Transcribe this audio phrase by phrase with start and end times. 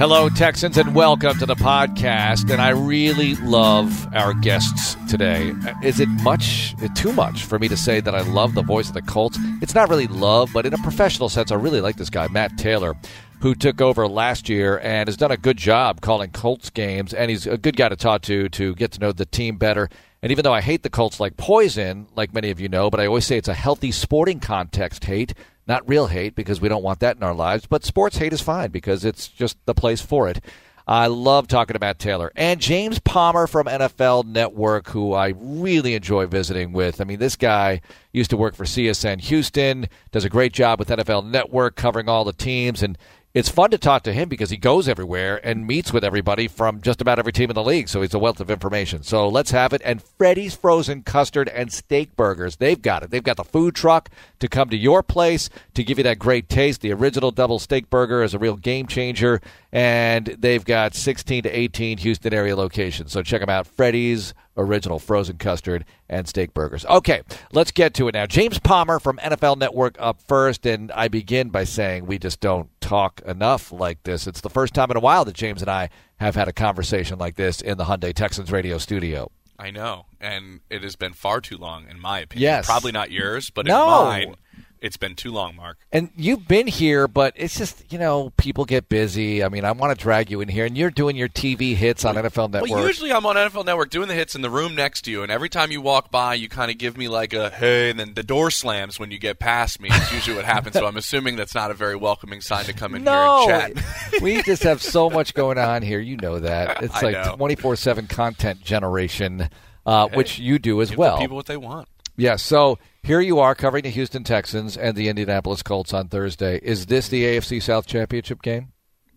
[0.00, 2.50] Hello, Texans, and welcome to the podcast.
[2.50, 5.52] And I really love our guests today.
[5.82, 8.94] Is it much, too much for me to say that I love the voice of
[8.94, 9.36] the Colts?
[9.60, 12.56] It's not really love, but in a professional sense, I really like this guy, Matt
[12.56, 12.96] Taylor,
[13.40, 17.12] who took over last year and has done a good job calling Colts games.
[17.12, 19.90] And he's a good guy to talk to to get to know the team better.
[20.22, 23.00] And even though I hate the Colts like poison, like many of you know, but
[23.00, 25.34] I always say it's a healthy sporting context hate.
[25.66, 28.40] Not real hate because we don't want that in our lives, but sports hate is
[28.40, 30.40] fine because it's just the place for it.
[30.86, 35.94] I love talking to Matt Taylor and James Palmer from NFL Network, who I really
[35.94, 37.00] enjoy visiting with.
[37.00, 37.80] I mean, this guy
[38.12, 42.24] used to work for CSN Houston, does a great job with NFL Network covering all
[42.24, 42.98] the teams, and
[43.32, 46.80] it's fun to talk to him because he goes everywhere and meets with everybody from
[46.80, 47.88] just about every team in the league.
[47.88, 49.04] So he's a wealth of information.
[49.04, 49.80] So let's have it.
[49.84, 53.10] And Freddy's Frozen Custard and Steak Burgers, they've got it.
[53.10, 56.48] They've got the food truck to come to your place to give you that great
[56.48, 56.80] taste.
[56.80, 59.40] The original double steak burger is a real game changer.
[59.70, 63.12] And they've got 16 to 18 Houston area locations.
[63.12, 63.68] So check them out.
[63.68, 66.84] Freddy's original frozen custard and steak burgers.
[66.86, 67.22] Okay,
[67.52, 68.26] let's get to it now.
[68.26, 72.68] James Palmer from NFL Network up first, and I begin by saying we just don't
[72.80, 74.26] talk enough like this.
[74.26, 77.18] It's the first time in a while that James and I have had a conversation
[77.18, 79.30] like this in the Hyundai Texans radio studio.
[79.58, 82.42] I know, and it has been far too long, in my opinion.
[82.42, 82.66] Yes.
[82.66, 84.00] Probably not yours, but No.
[84.00, 84.34] in mine,
[84.80, 85.76] it's been too long, Marc.
[85.92, 89.44] And you've been here, but it's just, you know, people get busy.
[89.44, 92.04] I mean, I want to drag you in here, and you're doing your TV hits
[92.04, 92.70] on NFL Network.
[92.70, 95.22] Well, usually I'm on NFL Network doing the hits in the room next to you,
[95.22, 98.00] and every time you walk by, you kind of give me like a hey, and
[98.00, 99.88] then the door slams when you get past me.
[99.92, 100.74] It's usually what happens.
[100.74, 103.76] So I'm assuming that's not a very welcoming sign to come in no, here and
[103.76, 104.22] chat.
[104.22, 106.00] we just have so much going on here.
[106.00, 106.78] You know that.
[106.90, 109.50] It's I like 24 7 content generation,
[109.84, 111.18] uh, Hey, which you do as well.
[111.18, 111.88] people what they want.
[112.16, 116.58] Yeah, so here you are covering the Houston Texans and the Indianapolis Colts on Thursday.
[116.62, 118.72] Is this the AFC South Championship game?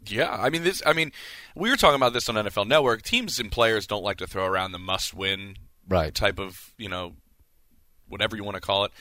[0.06, 0.82] Yeah, I mean this.
[0.86, 1.12] I mean,
[1.56, 3.02] we were talking about this on NFL Network.
[3.04, 5.58] Teams and players don't like to throw around the must-win
[5.88, 6.14] Right.
[6.14, 7.14] type of you know
[8.08, 8.92] whatever you want to call it.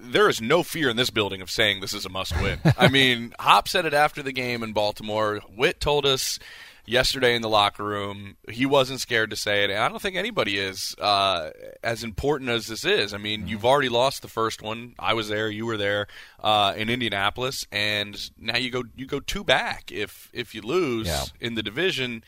[0.00, 2.60] There is no fear in this building of saying this is a must-win.
[2.78, 5.40] I mean, Hop said it after the game in Baltimore.
[5.54, 6.38] Witt told us
[6.84, 10.16] yesterday in the locker room he wasn't scared to say it, and I don't think
[10.16, 10.94] anybody is.
[11.00, 11.50] Uh,
[11.84, 14.94] as important as this is, I mean, you've already lost the first one.
[14.98, 16.06] I was there, you were there
[16.42, 21.06] uh, in Indianapolis, and now you go you go two back if if you lose
[21.08, 21.24] Yeah.
[21.40, 22.24] in the division.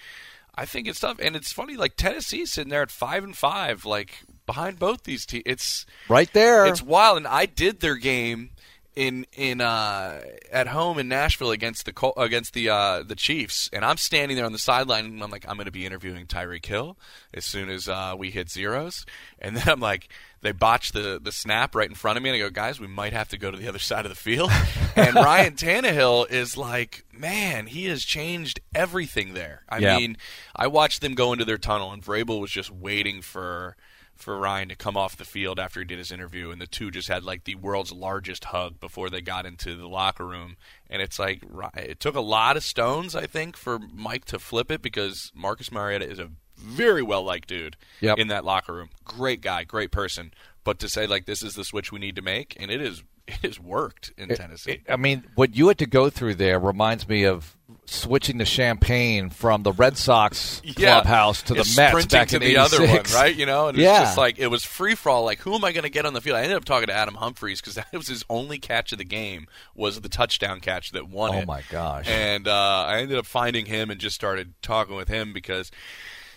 [0.56, 1.76] I think it's tough, and it's funny.
[1.76, 5.42] Like Tennessee sitting there at five and five, like behind both these teams.
[5.46, 6.66] It's Right there.
[6.66, 8.50] it's wild, and I did their game
[8.96, 10.20] in in uh,
[10.52, 14.36] at home in Nashville against the Col- against the uh, the Chiefs, and I'm standing
[14.36, 16.96] there on the sideline, and I'm like, I'm going to be interviewing Tyreek Hill
[17.32, 19.04] as soon as uh, we hit zeros,
[19.38, 20.08] and then I'm like.
[20.42, 22.86] They botched the, the snap right in front of me, and I go, guys, we
[22.86, 24.50] might have to go to the other side of the field.
[24.94, 29.62] and Ryan Tannehill is like, man, he has changed everything there.
[29.70, 29.96] I Yeah.
[29.96, 30.18] mean,
[30.54, 33.74] I watched them go into their tunnel, and Vrabel was just waiting for
[34.16, 36.90] for Ryan to come off the field after he did his interview, and the two
[36.90, 40.56] just had like the world's largest hug before they got into the locker room.
[40.88, 41.42] And it's like
[41.76, 45.72] it took a lot of stones, I think, for Mike to flip it because Marcus
[45.72, 48.18] Mariota is a very well liked dude Yep.
[48.18, 48.90] in that locker room.
[49.04, 50.32] Great guy, great person.
[50.62, 53.02] But to say like this is the switch we need to make, and it is
[53.28, 54.72] it has worked in Tennessee.
[54.72, 58.44] It- I mean, what you had to go through there reminds me of switching the
[58.44, 61.00] champagne from the Red Sox Yeah.
[61.00, 63.34] clubhouse to the It's Mets back to in the other one, right?
[63.34, 64.00] You know, and Yeah.
[64.00, 65.24] it's just like it was free for all.
[65.24, 66.36] Like, who am I going to get on the field?
[66.36, 69.04] I ended up talking to Adam Humphries because that was his only catch of the
[69.04, 71.46] game was the touchdown catch that won Oh, it.
[71.46, 72.06] my gosh.
[72.08, 75.70] And uh, I ended up finding him and just started talking with him because.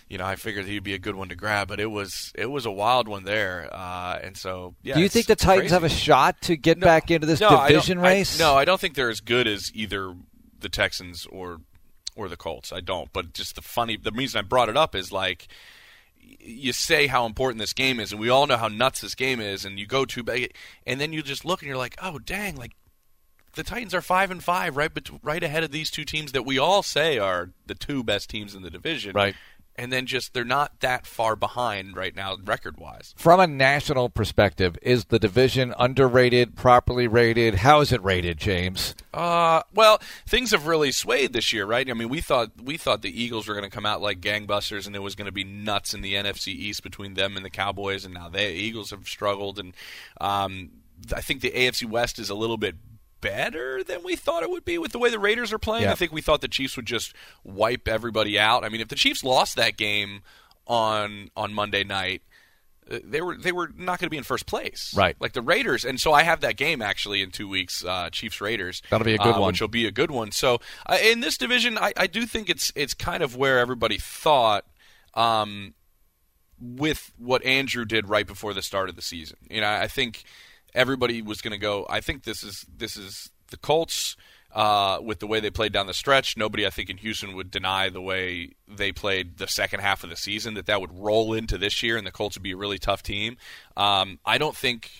[0.08, 2.46] You know, I figured he'd be a good one to grab, but it was it
[2.50, 4.94] was a wild one there, uh, and so yeah.
[4.94, 5.74] Do you think the Titans crazy.
[5.74, 8.38] have a shot to get No, back into this no, I division I- race?
[8.38, 10.14] no, I don't think they're as good as either
[10.60, 11.60] the Texans or
[12.16, 12.72] or the Colts.
[12.72, 13.12] I don't.
[13.12, 15.46] But just the funny, the reason I brought it up is like
[16.40, 19.40] you say how important this game is, and we all know how nuts this game
[19.40, 20.54] is, and you go too big,
[20.86, 22.72] and then you just look and you're like, oh dang, like
[23.54, 26.44] the Titans are five and five, right, bet- right ahead of these two teams that
[26.44, 29.34] we all say are the two best teams in the division, Right.
[29.78, 33.14] And then just they're not that far behind right now, record wise.
[33.16, 37.54] From a national perspective, is the division underrated, properly rated?
[37.56, 38.96] How is it rated, James?
[39.14, 41.88] Uh, well, things have really swayed this year, right?
[41.88, 44.86] I mean, we thought we thought the Eagles were going to come out like gangbusters,
[44.86, 47.50] and it was going to be nuts in the NFC East between them and the
[47.50, 49.74] Cowboys, and now the Eagles have struggled, and
[50.20, 50.70] um,
[51.14, 52.74] I think the AFC West is a little bit
[53.20, 55.84] better than we thought it would be with the way the Raiders are playing.
[55.84, 55.92] Yeah.
[55.92, 58.64] I think we thought the Chiefs would just wipe everybody out.
[58.64, 60.22] I mean, if the Chiefs lost that game
[60.66, 62.22] on on Monday night,
[62.90, 65.16] uh, they were they were not going to be in first place, Right.
[65.20, 68.40] Like the Raiders, and so I have that game actually in two weeks, uh, Chiefs
[68.40, 68.82] Raiders.
[68.90, 69.48] That'll be a good uh, one.
[69.48, 70.32] which will be a good one.
[70.32, 73.98] So uh, in this division, I, I do think it's it's kind of where everybody
[73.98, 74.64] thought.
[75.14, 75.74] Um,
[76.60, 79.36] with what Andrew did right before the start of the season.
[79.48, 80.24] You know, I think
[80.74, 81.86] everybody was going to go.
[81.88, 84.16] I think this is this is the Colts
[84.52, 86.36] uh, with the way they played down the stretch.
[86.36, 90.10] Nobody, I think, in Houston would deny the way they played the second half of
[90.10, 92.56] the season that that would roll into this year, and the Colts would be a
[92.56, 93.36] really tough team.
[93.76, 94.90] Um, I don't think.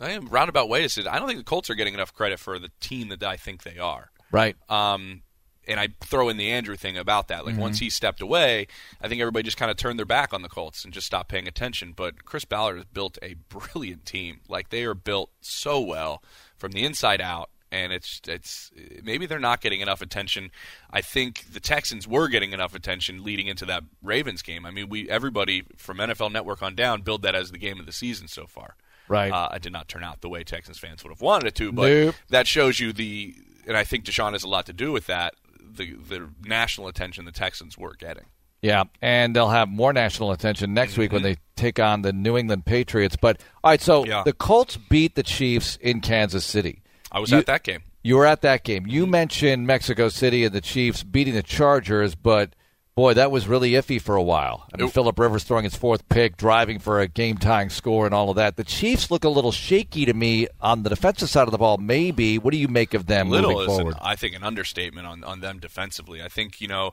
[0.00, 1.06] I am roundabout way to say.
[1.06, 3.62] I don't think the Colts are getting enough credit for the team that I think
[3.62, 4.10] they are.
[4.32, 4.56] Right.
[4.68, 5.22] Um,
[5.68, 7.46] and I throw in the Andrew thing about that.
[7.46, 8.66] Like once he stepped away,
[9.00, 11.28] I think everybody just kind of turned their back on the Colts and just stopped
[11.28, 11.92] paying attention.
[11.94, 14.40] But Chris Ballard has built a brilliant team.
[14.48, 16.22] Like they are built so well
[16.56, 17.50] from the inside out.
[17.70, 18.70] And it's it's
[19.02, 20.50] maybe they're not getting enough attention.
[20.90, 24.66] I think the Texans were getting enough attention leading into that Ravens game.
[24.66, 27.86] I mean, we everybody from NFL Network on down billed that as the game of
[27.86, 28.76] the season so far.
[29.08, 29.32] Right.
[29.32, 31.72] Uh, it did not turn out the way Texans fans would have wanted it to,
[31.72, 32.14] but Nope.
[32.28, 33.34] that shows you the,
[33.66, 35.34] and I think Deshaun has a lot to do with that.
[35.74, 38.24] The the national attention the Texans were getting.
[38.60, 41.32] Yeah, and they'll have more national attention next week when mm-hmm.
[41.32, 43.16] they take on the New England Patriots.
[43.20, 44.22] But all right, so Yeah.
[44.24, 46.82] the Colts beat the Chiefs in Kansas City.
[47.10, 47.82] I was You- at that game.
[48.04, 48.86] You were at that game.
[48.86, 52.54] You mentioned Mexico City and the Chiefs beating the Chargers, but
[52.94, 54.66] boy, that was really iffy for a while.
[54.72, 58.14] I mean, Philip Rivers throwing his fourth pick, driving for a game tying score, and
[58.14, 58.56] all of that.
[58.56, 61.78] The Chiefs look a little shaky to me on the defensive side of the ball.
[61.78, 62.38] Maybe.
[62.38, 64.00] What do you make of them Little moving is, an.
[64.00, 66.22] I think, an understatement on on them defensively.
[66.22, 66.92] I think you know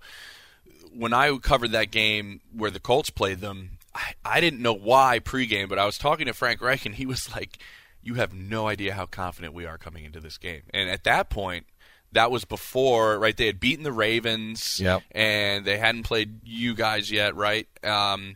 [0.96, 5.20] when I covered that game where the Colts played them, I, I didn't know why
[5.20, 7.60] pregame, but I was talking to Frank Reich, and he was like,
[8.02, 11.30] "You have no idea how confident we are coming into this game." And at that
[11.30, 11.66] point,
[12.14, 13.36] that was before, right?
[13.36, 15.04] They had beaten the Ravens, Yep.
[15.12, 17.68] and they hadn't played you guys yet, right?
[17.84, 18.36] Um,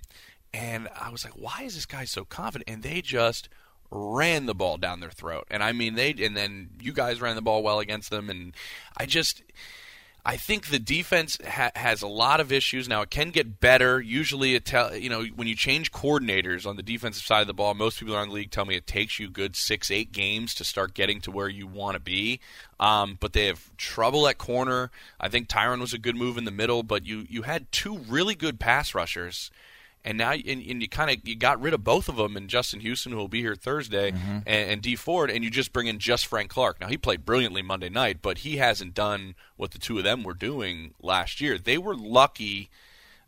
[0.54, 3.50] and I was like, "Why is this guy so confident?" And they just
[3.90, 5.46] ran the ball down their throat.
[5.50, 8.54] And I mean, they and then you guys ran the ball well against them, and
[8.98, 9.42] I just.
[10.26, 13.02] I think the defense ha- has a lot of issues now.
[13.02, 14.00] It can get better.
[14.00, 17.54] Usually, it tell you know when you change coordinators on the defensive side of the
[17.54, 17.74] ball.
[17.74, 20.64] Most people around the league tell me it takes you good six, eight games to
[20.64, 22.40] start getting to where you want to be.
[22.80, 24.92] Um, but they have trouble at corner.
[25.20, 27.98] I think Tyrann was a good move in the middle, but you you had two
[27.98, 29.52] really good pass rushers
[30.04, 32.50] and now and, and you kind of you got rid of both of them and
[32.50, 34.40] Justin Houston who will be here Thursday mm-hmm.
[34.46, 36.80] and, and Dee Ford and you just bring in just Frank Clark.
[36.80, 40.24] Now he played brilliantly Monday night, but he hasn't done what the two of them
[40.24, 41.58] were doing last year.
[41.58, 42.70] They were lucky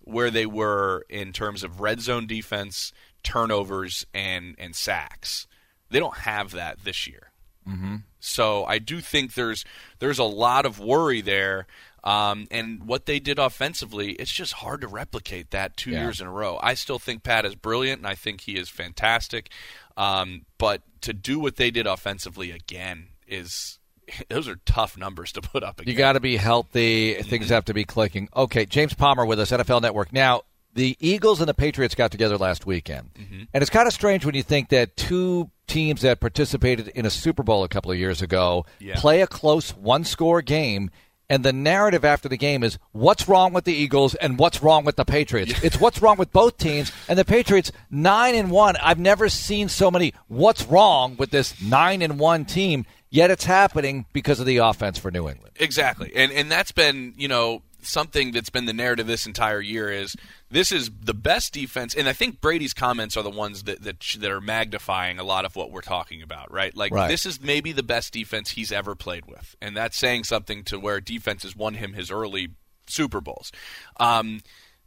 [0.01, 2.93] where they were in terms of red zone defense,
[3.23, 5.47] turnovers, and and sacks.
[5.89, 7.31] They don't have that this year.
[7.67, 7.97] Mm-hmm.
[8.19, 9.65] So I do think there's
[9.99, 11.67] there's a lot of worry there.
[12.05, 16.03] Um, and what they did offensively, it's just hard to replicate that two Yeah.
[16.03, 16.59] years in a row.
[16.61, 19.49] I still think Pat is brilliant, and I think he is fantastic.
[19.97, 23.79] Um, but to do what they did offensively again is
[24.29, 25.91] those are tough numbers to put up again.
[25.91, 27.15] You got to be healthy.
[27.23, 28.29] Things have to be clicking.
[28.35, 30.13] Okay, James Palmer with us, NFL Network.
[30.13, 30.43] Now,
[30.75, 33.09] the Eagles and the Patriots got together last weekend.
[33.53, 37.09] And it's kind of strange when you think that two teams that participated in a
[37.09, 38.95] Super Bowl a couple of years ago Yeah.
[38.99, 40.91] play a close one score game.
[41.29, 44.85] And the narrative after the game is what's wrong with the Eagles and what's wrong
[44.85, 45.63] with the Patriots.
[45.63, 46.91] It's what's wrong with both teams.
[47.09, 48.75] And the Patriots nine and one.
[48.77, 52.85] I've never seen so many what's wrong with this nine and one team.
[53.09, 55.55] Yet it's happening because of the offense for New England.
[55.59, 59.89] Exactly, and and that's been you know something that's been the narrative this entire year
[59.89, 60.15] is
[60.51, 63.99] this is the best defense, and I think Brady's comments are the ones that that,
[64.19, 66.75] that are magnifying a lot of what we're talking about, right?
[66.75, 67.07] Like Right.
[67.07, 70.79] this is maybe the best defense he's ever played with, and that's saying something to
[70.79, 72.49] where defense has won him his early
[72.87, 73.51] Super Bowls.
[73.99, 74.41] Um,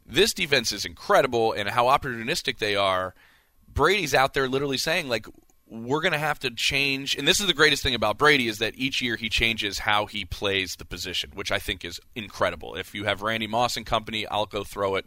[0.05, 3.13] this defense is incredible, and how opportunistic they are.
[3.71, 5.27] Brady's out there literally saying like
[5.69, 8.57] we're going to have to change and this is the greatest thing about Brady is
[8.57, 12.75] that each year he changes how he plays the position which I think is incredible.
[12.75, 15.05] If you have Randy Moss and company, I'll go throw it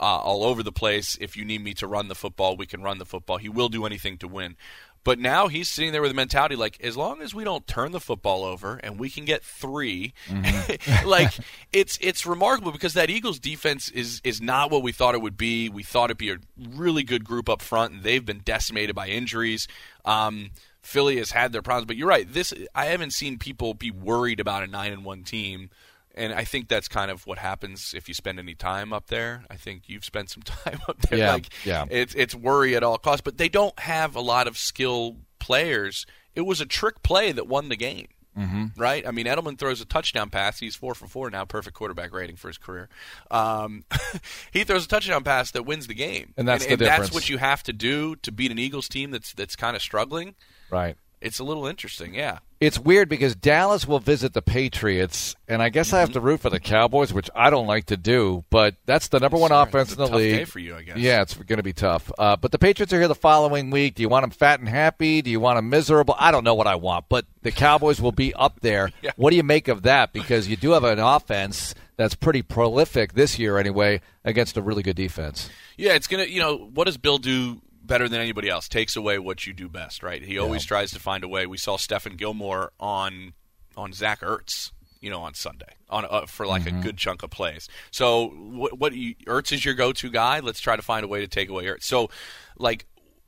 [0.00, 1.16] uh, all over the place.
[1.20, 3.36] If you need me to run the football, we can run the football.
[3.36, 4.56] He will do anything to win.
[5.02, 7.92] But now he's sitting there with a mentality like, as long as we don't turn
[7.92, 10.12] the football over and we can get 3
[11.06, 11.32] like
[11.72, 15.36] it's it's remarkable because that Eagles defense is is not what we thought it would
[15.36, 15.68] be.
[15.68, 19.08] We thought it'd be a really good group up front, and they've been decimated by
[19.08, 19.68] injuries.
[20.04, 20.50] Um,
[20.82, 22.30] Philly has had their problems, but you're right.
[22.30, 25.70] This I haven't seen people be worried about a nine and one team.
[26.14, 29.44] And I think that's kind of what happens if you spend any time up there.
[29.48, 31.18] I think you've spent some time up there.
[31.18, 31.84] Yeah, like, yeah.
[31.88, 36.06] It's it's worry at all costs, but they don't have a lot of skill players.
[36.34, 38.08] It was a trick play that won the game.
[38.38, 38.80] Mm-hmm.
[38.80, 39.06] Right?
[39.06, 40.60] I mean, Edelman throws a touchdown pass.
[40.60, 42.88] He's four for four now, perfect quarterback rating for his career.
[43.30, 43.84] Um,
[44.52, 47.00] he throws a touchdown pass that wins the game, and that's and, the and difference.
[47.08, 49.82] That's what you have to do to beat an Eagles team that's that's kind of
[49.82, 50.36] struggling.
[50.70, 50.96] Right.
[51.20, 52.38] It's a little interesting, yeah.
[52.60, 55.96] It's weird because Dallas will visit the Patriots, and I guess mm-hmm.
[55.96, 58.44] I have to root for the Cowboys, which I don't like to do.
[58.48, 60.46] But that's the number one offense in the league.
[60.48, 60.96] for you, I guess.
[60.96, 62.10] Yeah, it's going to be tough.
[62.18, 63.96] Uh, but the Patriots are here the following week.
[63.96, 65.20] Do you want them fat and happy?
[65.20, 66.14] Do you want them miserable?
[66.18, 68.90] I don't know what I want, but the Cowboys will be up there.
[69.02, 69.12] yeah.
[69.16, 70.14] What do you make of that?
[70.14, 74.82] Because you do have an offense that's pretty prolific this year, anyway, against a really
[74.82, 75.50] good defense.
[75.76, 76.24] Yeah, it's gonna.
[76.24, 77.60] You know, what does Bill do
[77.90, 78.68] better than anybody else.
[78.68, 80.22] Takes away what you do best, right?
[80.22, 81.44] He always tries to find a way.
[81.44, 83.34] We saw Stephon Gilmore on
[83.76, 84.70] on Zach Ertz,
[85.00, 86.78] you know, on Sunday on uh, for like mm-hmm.
[86.78, 87.68] a good chunk of plays.
[87.90, 90.40] So what, what you, Ertz is your go-to guy.
[90.40, 91.82] Let's try to find a way to take away Ertz.
[91.82, 92.10] So
[92.56, 92.86] like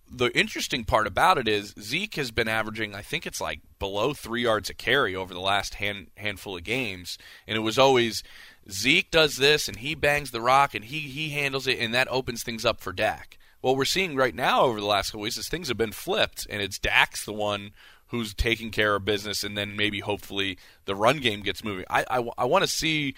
[0.08, 4.12] the interesting part about it is Zeke has been averaging, I think it's like below
[4.12, 8.22] three yards a carry over the last hand, handful of games, and it was always
[8.70, 12.06] Zeke does this and he bangs the rock and he he handles it and that
[12.08, 15.38] opens things up for Dak what we're seeing right now over the last couple weeks
[15.38, 17.70] is things have been flipped, and it's Dak's the one
[18.08, 21.86] who's taking care of business, and then maybe hopefully the run game gets moving.
[21.88, 23.14] I, I, I want to see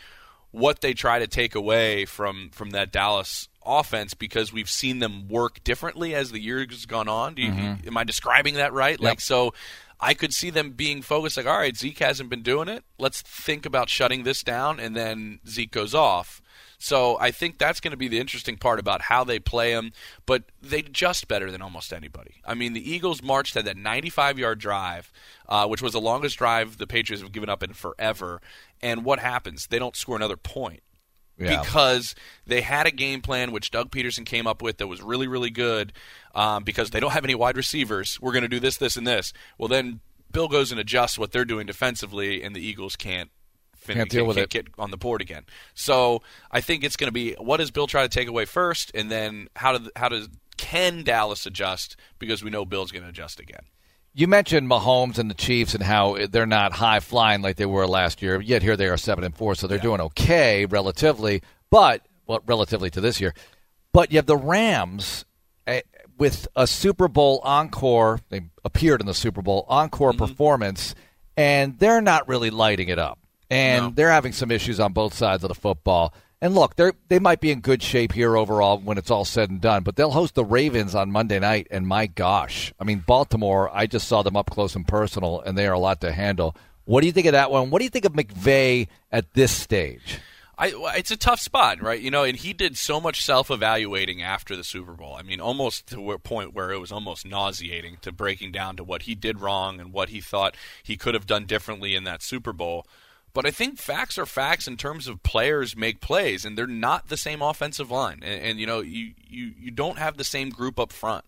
[0.52, 5.26] what they try to take away from from that Dallas offense because we've seen them
[5.26, 7.34] work differently as the years gone on.
[7.36, 7.88] You, mm-hmm.
[7.88, 9.00] Am I describing that right?
[9.00, 9.00] Yep.
[9.00, 9.52] Like so.
[10.00, 12.84] I could see them being focused, like, all right, Zeke hasn't been doing it.
[12.98, 16.42] Let's think about shutting this down, and then Zeke goes off.
[16.84, 19.92] So I think that's going to be the interesting part about how they play them.
[20.26, 22.42] But they just better than almost anybody.
[22.44, 25.10] I mean, the Eagles marched had that 95 yard drive,
[25.48, 28.42] uh, which was the longest drive the Patriots have given up in forever.
[28.82, 29.66] And what happens?
[29.68, 30.82] They don't score another point.
[31.38, 31.62] Yeah.
[31.62, 32.14] Because
[32.46, 35.48] they had a game plan which Doug Pederson came up with that was really, really
[35.48, 35.94] good.
[36.34, 39.06] Um, because they don't have any wide receivers, we're going to do this, this, and
[39.06, 39.32] this.
[39.56, 40.00] Well, then
[40.30, 43.30] Bill goes and adjusts what they're doing defensively, and the Eagles can't
[43.84, 44.64] fin- Can't deal with can't it.
[44.64, 45.44] get on the board again.
[45.74, 48.90] So I think it's going to be what does Bill try to take away first,
[48.94, 53.08] and then how do how does can Dallas adjust because we know Bill's going to
[53.08, 53.62] adjust again.
[54.16, 57.86] You mentioned Mahomes and the Chiefs and how they're not high flying like they were
[57.86, 58.40] last year.
[58.40, 59.82] Yet here they are seven and four, so they're Yeah.
[59.82, 61.42] doing okay relatively.
[61.70, 63.34] But well, relatively to this year.
[63.92, 65.24] But you have the Rams
[65.66, 65.80] eh,
[66.16, 68.20] with a Super Bowl encore.
[68.28, 70.24] They appeared in the Super Bowl encore Mm-hmm.
[70.24, 70.94] performance,
[71.36, 73.18] and they're not really lighting it up.
[73.54, 73.90] And No.
[73.94, 76.12] they're having some issues on both sides of the football.
[76.40, 79.48] And look, they they might be in good shape here overall when it's all said
[79.48, 79.82] and done.
[79.82, 83.70] But they'll host the Ravens on Monday night, and my gosh, I mean Baltimore.
[83.72, 86.54] I just saw them up close and personal, and they are a lot to handle.
[86.84, 87.70] What do you think of that one?
[87.70, 90.18] What do you think of McVay at this stage?
[90.58, 92.00] I, it's a tough spot, right?
[92.00, 95.14] You know, and he did so much self-evaluating after the Super Bowl.
[95.18, 98.84] I mean, almost to a point where it was almost nauseating to breaking down to
[98.84, 102.22] what he did wrong and what he thought he could have done differently in that
[102.22, 102.86] Super Bowl.
[103.34, 107.08] But I think facts are facts in terms of players make plays, and they're not
[107.08, 108.20] the same offensive line.
[108.22, 111.24] And, and you know, you, you you don't have the same group up front.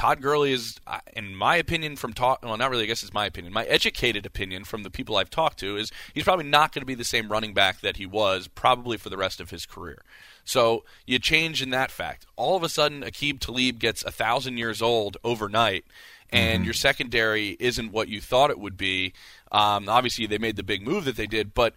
[0.00, 0.76] Todd Gurley is,
[1.14, 2.42] in my opinion, from talk.
[2.42, 2.84] Well, not really.
[2.84, 3.52] I guess it's my opinion.
[3.52, 6.86] My educated opinion from the people I've talked to is he's probably not going to
[6.86, 10.02] be the same running back that he was probably for the rest of his career.
[10.42, 12.24] So you change in that fact.
[12.36, 15.84] All of a sudden, Aqib Talib gets a thousand years old overnight,
[16.30, 16.64] and mm-hmm.
[16.64, 19.12] your secondary isn't what you thought it would be.
[19.52, 21.74] Um, obviously, they made the big move that they did, but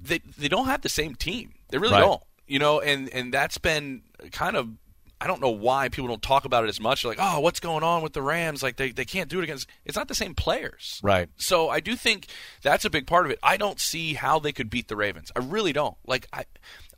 [0.00, 1.54] they they don't have the same team.
[1.68, 2.00] They really Right.
[2.00, 2.22] don't.
[2.46, 4.02] You know, and and that's been
[4.32, 4.68] kind of
[5.20, 7.02] I don't know why people don't talk about it as much.
[7.02, 8.60] They're like, oh, what's going on with the Rams?
[8.60, 9.68] Like they, they can't do it against.
[9.84, 11.28] It's not the same players, Right.
[11.36, 12.26] So I do think
[12.60, 13.38] that's a big part of it.
[13.40, 15.30] I don't see how they could beat the Ravens.
[15.36, 15.96] I really don't.
[16.06, 16.44] Like I,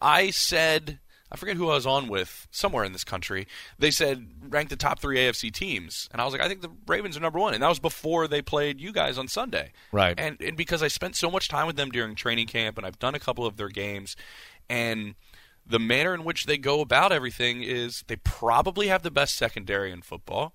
[0.00, 1.00] I said.
[1.34, 3.48] I forget who I was on with somewhere in this country.
[3.76, 6.70] They said rank the top three AFC teams, and I was like, I think the
[6.86, 9.72] Ravens are number one, and that was before they played you guys on Sunday.
[9.90, 10.14] Right.
[10.16, 13.00] And and because I spent so much time with them during training camp, and I've
[13.00, 14.14] done a couple of their games,
[14.70, 15.16] and
[15.66, 19.90] the manner in which they go about everything is they probably have the best secondary
[19.90, 20.54] in football.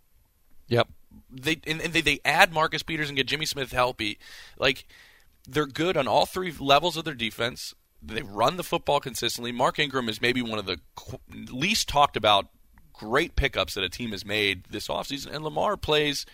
[0.69, 0.87] Yep.
[1.29, 4.17] They and, and they, they add Marcus Peters and get Jimmy Smith healthy.
[4.57, 4.85] Like
[5.45, 7.75] they're good on all three levels of their defense.
[8.01, 9.51] They run the football consistently.
[9.51, 10.79] Mark Ingram is maybe one of the
[11.51, 12.47] least talked about
[12.93, 15.33] great pickups that a team has made this offseason.
[15.33, 16.25] And Lamar plays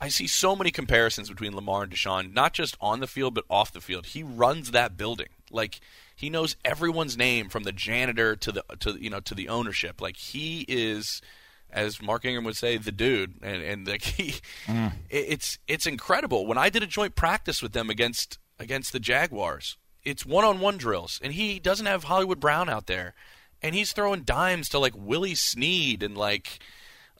[0.00, 3.44] I see so many comparisons between Lamar and Deshaun, not just on the field but
[3.48, 4.06] off the field.
[4.06, 5.28] He runs that building.
[5.50, 5.80] Like
[6.14, 10.00] he knows everyone's name from the janitor to the to you know to the ownership.
[10.00, 11.22] Like he is
[11.70, 14.34] as Mark Ingram would say, the dude, and and like he,
[14.66, 14.92] mm.
[15.08, 16.46] it- it's it's incredible.
[16.46, 19.76] When I did a joint practice with them against against the Jaguars,
[20.06, 23.14] it's one on one drills, and he doesn't have Hollywood Brown out there,
[23.60, 26.60] and he's throwing dimes to like Willie Snead and like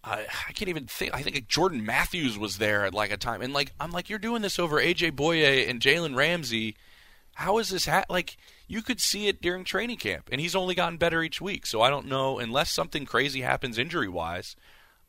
[0.05, 1.13] I, I can't even think.
[1.13, 4.09] I think like Jordan Matthews was there at like a time, and like I'm like,
[4.09, 6.77] you're doing this over AJ Bouye and Jalen Ramsey.
[7.35, 8.37] How is this ha- like?
[8.69, 11.67] You could see it during training camp, and he's only gotten better each week.
[11.67, 14.57] So I don't know, unless something crazy happens injury wise.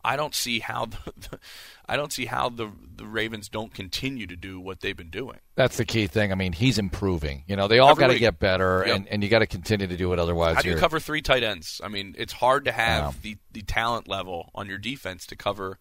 [0.07, 1.39] I don't see how the,
[1.87, 5.37] I don't see how the the Ravens don't continue to do what they've been doing.
[5.55, 6.31] That's the key thing.
[6.31, 7.43] I mean, he's improving.
[7.47, 8.95] You know, they all got to get better, Yep.
[8.95, 10.19] and, and you got to continue to do it.
[10.19, 11.79] Otherwise, How do you you're- cover three tight ends?
[11.83, 13.13] I mean, it's hard to have Wow.
[13.21, 15.77] the, the talent level on your defense to cover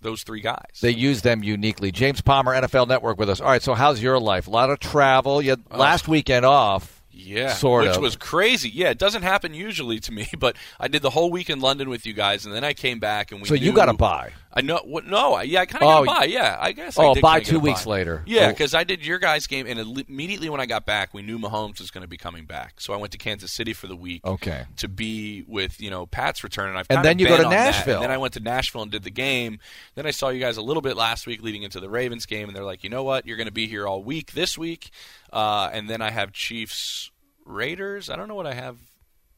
[0.00, 0.78] those three guys.
[0.80, 1.90] They use them uniquely.
[1.92, 3.40] James Palmer, NFL Network, with us.
[3.40, 4.46] All right, so how's your life?
[4.46, 5.42] A lot of travel.
[5.42, 6.93] You had last weekend off.
[7.16, 8.02] Yeah, Sort which of.
[8.02, 8.68] was crazy.
[8.68, 11.88] Yeah, it doesn't happen usually to me, but I did the whole week in London
[11.88, 13.48] with you guys, and then I came back and we.
[13.48, 14.32] So you got to bye.
[14.56, 14.80] I know.
[14.84, 16.24] What, no, I- yeah, I kind of Oh, got by.
[16.26, 16.96] Yeah, I guess.
[16.98, 17.90] I oh, did buy two weeks bye.
[17.92, 18.22] later.
[18.26, 18.48] Yeah, Oh.
[18.50, 21.80] because I did your guys' game, and immediately when I got back, we knew Mahomes
[21.80, 22.80] was going to be coming back.
[22.80, 24.24] So I went to Kansas City for the week.
[24.24, 24.64] Okay.
[24.76, 27.50] To be with you know Pat's return, and I've And then you go to that.
[27.50, 27.94] Nashville.
[27.96, 29.58] And then I went to Nashville and did the game.
[29.96, 32.48] Then I saw you guys a little bit last week leading into the Ravens game,
[32.48, 34.90] and they're like, you know what, you're going to be here all week this week,
[35.34, 37.10] uh, and then I have Chiefs
[37.44, 38.08] Raiders.
[38.08, 38.78] I don't know what I have.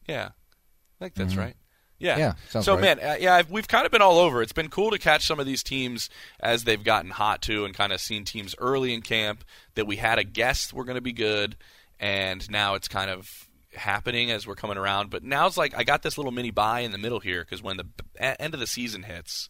[0.07, 1.55] Yeah, I think that's right.
[1.99, 2.11] Yeah.
[2.11, 2.19] Mm-hmm.
[2.53, 2.81] Yeah, so right.
[2.81, 4.43] man, uh, yeah, I've, we've kind of been all over.
[4.43, 7.73] It's been cool to catch some of these teams as they've gotten hot too, and
[7.73, 11.01] kind of seen teams early in camp that we had a guess were going to
[11.01, 11.57] be good,
[11.99, 15.09] and now it's kind of happening as we're coming around.
[15.09, 17.63] But now it's like I got this little mini bye in the middle here because
[17.63, 17.87] when the
[18.19, 19.49] end of the season hits,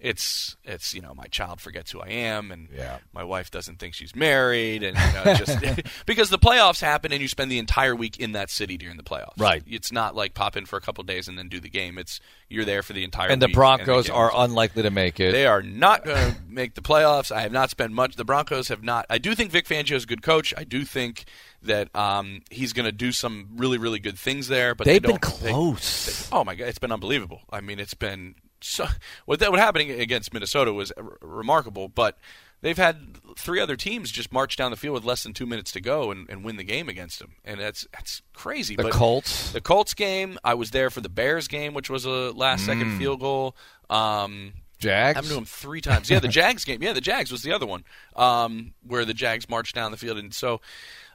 [0.00, 2.98] it's it's you know my child forgets who I am, and Yeah.
[3.12, 5.58] my wife doesn't think she's married, and you know, just
[6.06, 9.02] because the playoffs happen and you spend the entire week in that city during the
[9.02, 9.38] playoffs.
[9.38, 9.62] Right.
[9.66, 11.98] It's not like pop in for a couple days and then do the game.
[11.98, 13.28] It's you're there for the entire.
[13.30, 15.32] And the Broncos the are unlikely to make it.
[15.32, 17.30] They are not going to make the playoffs.
[17.32, 18.16] I have not spent much.
[18.16, 19.06] The Broncos have not.
[19.10, 20.54] I do think Vic Fangio is a good coach.
[20.56, 21.24] I do think
[21.62, 24.74] that um, he's going to do some really, really good things there.
[24.76, 26.28] But They've they been don't, they- close.
[26.32, 27.40] oh my god, it's been unbelievable.
[27.50, 28.86] I mean, it's been so.
[29.26, 32.18] What that what happening against Minnesota was r- remarkable, but.
[32.60, 35.70] They've had three other teams just march down the field with less than two minutes
[35.70, 38.74] to go and, and win the game against them, and that's that's crazy.
[38.74, 39.52] the but Colts.
[39.52, 42.66] the Colts game, I was there for the Bears game, which was a last Mm.
[42.66, 43.54] second field goal.
[43.88, 45.16] Um, Jags.
[45.16, 46.10] I've been to them three times.
[46.10, 46.82] Yeah, the Jags game.
[46.82, 47.84] Yeah, the Jags was the other one
[48.16, 50.60] um, where the Jags marched down the field, and so.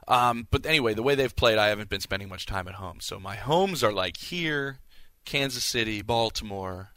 [0.08, 3.00] Um, but anyway, the way they've played, I haven't been spending much time at home.
[3.00, 4.78] So my homes are like here,
[5.26, 6.88] Kansas City, Baltimore,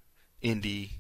[0.42, 0.92] Indy.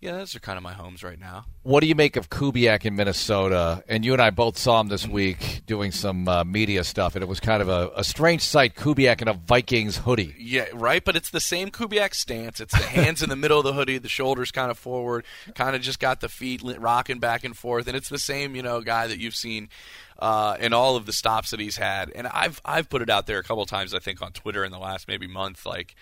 [0.00, 1.46] Yeah, those are kind of my homes right now.
[1.62, 3.82] What do you make of Kubiak in Minnesota?
[3.88, 7.22] And you and I both saw him this week doing some uh, media stuff, and
[7.22, 8.74] it was kind of a, a strange sight.
[8.74, 10.34] Kubiak in a Vikings hoodie.
[10.38, 11.02] Yeah, right.
[11.02, 12.60] But it's the same Kubiak stance.
[12.60, 15.24] It's the hands in the middle of the hoodie, the shoulders kind of forward,
[15.54, 18.62] kind of just got the feet rocking back and forth, and it's the same, you
[18.62, 19.70] know, guy that you've seen
[20.18, 22.10] uh, in all of the stops that he's had.
[22.14, 24.70] And I've I've put it out there a couple times, I think, on Twitter in
[24.70, 25.94] the last maybe month, like.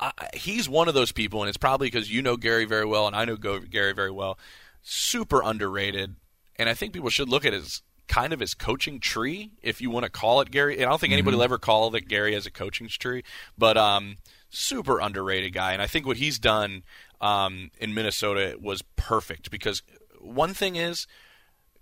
[0.00, 3.06] I, he's one of those people, and it's probably because you know Gary very well,
[3.06, 4.38] and I know Gary very well.
[4.82, 6.16] Super underrated,
[6.56, 9.88] and I think people should look at his kind of his coaching tree, if you
[9.88, 10.76] want to call it Gary.
[10.76, 13.22] And I don't think anybody will ever call that Gary has a coaching tree,
[13.56, 14.16] but um,
[14.48, 15.72] super underrated guy.
[15.72, 16.82] And I think what he's done
[17.20, 19.82] um, in Minnesota was perfect because
[20.18, 21.06] one thing is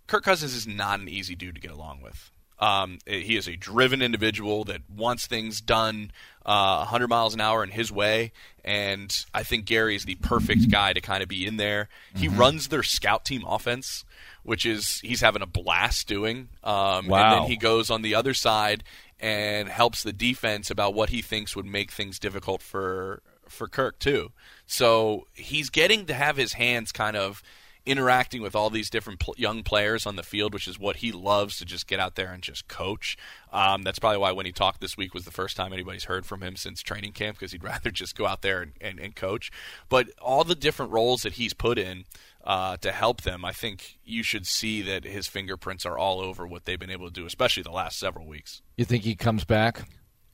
[0.06, 2.30] Kirk Cousins is not an easy dude to get along with.
[2.60, 6.10] Um, he is a driven individual that wants things done
[6.44, 8.32] uh, 100 miles an hour in his way,
[8.64, 11.88] and I think Gary is the perfect guy to kind of be in there.
[12.16, 14.04] He runs their scout team offense,
[14.42, 16.48] which is he's having a blast doing.
[16.64, 18.82] Um, And then he goes on the other side
[19.20, 23.98] and helps the defense about what he thinks would make things difficult for for Kirk
[23.98, 24.30] too.
[24.66, 27.42] So he's getting to have his hands kind of
[27.88, 31.10] interacting with all these different pl- young players on the field, which is what he
[31.10, 33.16] loves to just get out there and just coach.
[33.52, 36.26] Um, that's probably why when he talked this week was the first time anybody's heard
[36.26, 39.16] from him since training camp because he'd rather just go out there and, and, and
[39.16, 39.50] coach.
[39.88, 42.04] But all the different roles that he's put in
[42.44, 46.46] uh, to help them, I think you should see that his fingerprints are all over
[46.46, 48.62] what they've been able to do, especially the last several weeks.
[48.76, 49.82] You think he comes back?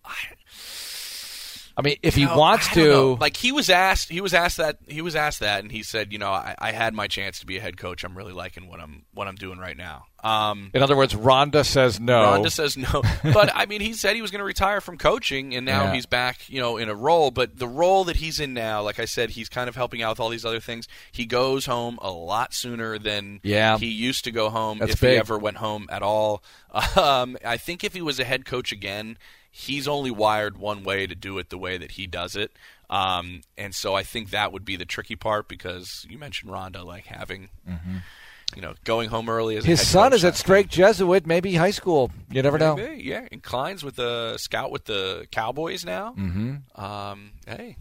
[0.05, 0.15] I
[1.83, 3.15] mean, if he No, wants I don't know.
[3.17, 5.83] to, like he was asked, he was asked that, he was asked that, and he
[5.83, 8.05] said, you know, I, I had my chance to be a head coach.
[8.05, 10.05] I'm really liking what I'm what I'm doing right now.
[10.23, 12.23] Um, in other words, Rhonda says no.
[12.23, 13.03] Rhonda says no,
[13.35, 15.95] but I mean, he said he was going to retire from coaching, and now Yeah.
[15.95, 17.31] he's back, you know, in a role.
[17.31, 20.11] But the role that he's in now, like I said, he's kind of helping out
[20.13, 20.89] with all these other things.
[21.13, 23.77] He goes home a lot sooner than Yeah.
[23.79, 26.43] he used to go home That's if he ever went home at all.
[26.97, 29.17] Um, I think if he was a head coach again,
[29.57, 32.51] he's only wired one way to do it the way that he does it.
[32.91, 36.85] Um, and so I think that would be the tricky part because you mentioned Rhonda
[36.85, 37.51] like having.
[38.55, 42.13] You know, going home early as His son is at Strake Jesuit, maybe high school.
[42.31, 42.77] You never know.
[42.77, 43.27] Maybe, yeah.
[43.33, 46.15] And Klein's with the scout with the Cowboys now.
[46.17, 46.81] Mm-hmm.
[46.81, 47.77] Um, hey,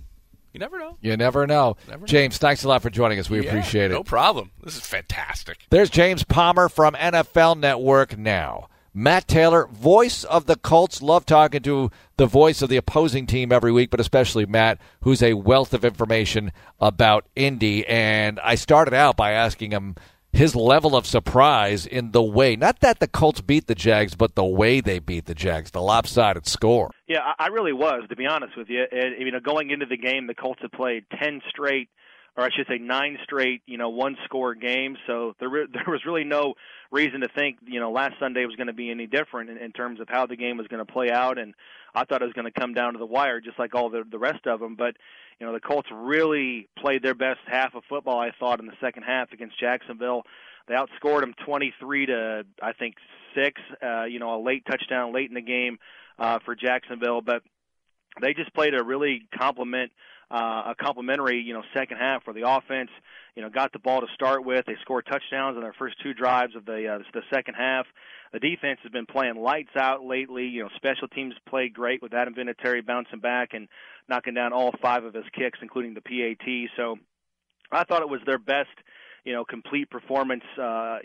[0.52, 0.98] You never know.
[1.02, 1.78] You never know.
[1.88, 3.30] Never James, thanks a lot for joining us.
[3.30, 3.94] We Yeah, appreciate it.
[3.94, 4.50] No problem.
[4.64, 5.60] This is fantastic.
[5.70, 8.70] There's James Palmer from NFL Network now.
[8.94, 11.02] Matt Taylor, voice of the Colts.
[11.02, 15.24] Love talking to the voice of the opposing team every week, but especially Matt, who's
[15.24, 17.88] a wealth of information about Indy.
[17.88, 19.96] And I started out by asking him
[20.32, 24.36] his level of surprise in the way, not that the Colts beat the Jags, but
[24.36, 26.92] the way they beat the Jags, the lopsided score.
[27.08, 28.86] Yeah, I really was, to be honest with you.
[28.92, 31.90] And, you know, going into the game, the Colts had played ten straight,
[32.36, 34.98] or I should say nine straight, you know, one-score games.
[35.06, 36.56] So there, re- there was really no
[36.94, 39.72] reason to think, you know, last Sunday was going to be any different in, in
[39.72, 41.40] terms of how the game was going to play out.
[41.40, 41.56] And
[41.94, 44.04] I thought it was going to come down to the wire, just like all the
[44.10, 44.76] the rest of them.
[44.76, 44.96] But
[45.40, 48.20] you know, the Colts really played their best half of football.
[48.20, 50.24] I thought in the second half against Jacksonville.
[50.68, 52.96] They outscored them 23 to I think
[53.36, 53.60] six.
[53.82, 55.80] Uh, you know, a late touchdown late in the game
[56.20, 57.42] uh, for Jacksonville, but
[58.22, 59.92] they just played a really compliment
[60.34, 62.89] uh, a complimentary you know second half for the offense.
[63.36, 64.65] You know, got the ball to start with.
[64.65, 67.86] They scored touchdowns on their first two drives of the uh, the second half.
[68.32, 70.46] The defense has been playing lights out lately.
[70.46, 73.67] You know, special teams played great with Adam Vinatieri bouncing back and
[74.10, 76.69] knocking down all five of his kicks, including the PAT.
[76.76, 76.98] So
[77.72, 78.69] I thought it was their best
[79.24, 80.98] you know, complete performance, uh,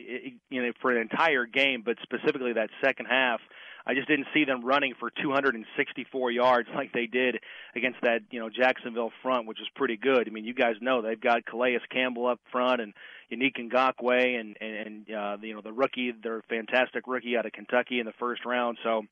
[0.50, 3.40] you know, for an entire game, but specifically that second half.
[3.88, 7.38] I just didn't see them running for 264 yards like they did
[7.74, 10.28] against that, you know, Jacksonville front, which was pretty good.
[10.28, 12.92] I mean, you guys know they've got Calais Campbell up front and
[13.32, 17.52] Yannick Ngakoue and and, and uh, you know the rookie, their fantastic rookie out of
[17.52, 18.78] Kentucky in the first round.
[18.82, 19.02] So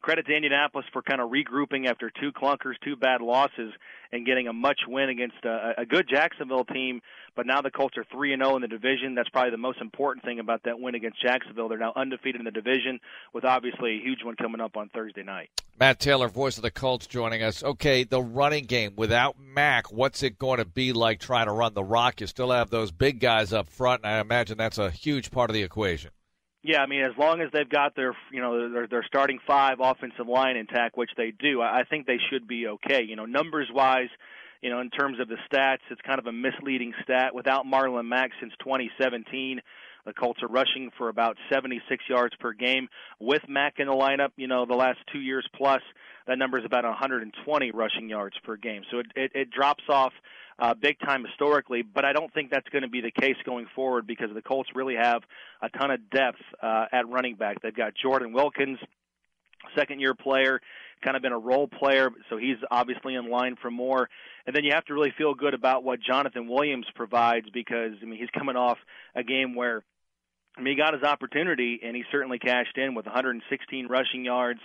[0.00, 3.72] credit to Indianapolis for kind of regrouping after two clunkers, two bad losses,
[4.12, 7.00] and getting a much win against a, a good Jacksonville team.
[7.36, 9.14] But now the Colts are three and zero in the division.
[9.14, 11.68] That's probably the most important thing about that win against Jacksonville.
[11.68, 12.98] They're now undefeated in the division,
[13.32, 15.50] with obviously a huge one coming up on Thursday night.
[15.78, 17.62] Matt Taylor, voice of the Colts, joining us.
[17.62, 21.74] Okay, the running game without Mack, what's it going to be like trying to run
[21.74, 22.20] the rock?
[22.20, 25.48] You still have those big guys up front, and I imagine that's a huge part
[25.48, 26.10] of the equation.
[26.62, 29.78] Yeah, I mean, as long as they've got their, you know, their, their starting five
[29.80, 33.02] offensive line intact, which they do, I think they should be okay.
[33.02, 34.10] You know, numbers wise,
[34.60, 37.34] you know, in terms of the stats, it's kind of a misleading stat.
[37.34, 39.62] Without Marlon Mack since 2017,
[40.04, 42.88] the Colts are rushing for about 76 yards per game.
[43.18, 45.82] With Mack in the lineup, you know, the last two years plus,
[46.26, 48.82] that number is about 120 rushing yards per game.
[48.90, 50.12] So it, it, it drops off
[50.60, 53.66] uh, big time historically, but I don't think that's going to be the case going
[53.74, 55.22] forward because the Colts really have
[55.62, 57.62] a ton of depth uh, at running back.
[57.62, 58.78] They've got Jordan Wilkins,
[59.74, 60.60] second year player,
[61.02, 64.10] kind of been a role player, so he's obviously in line for more.
[64.46, 68.04] And then you have to really feel good about what Jonathan Williams provides because I
[68.04, 68.76] mean he's coming off
[69.14, 69.82] a game where
[70.58, 74.60] I mean he got his opportunity and he certainly cashed in with 116 rushing yards